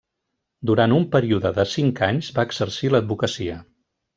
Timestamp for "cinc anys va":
1.75-2.47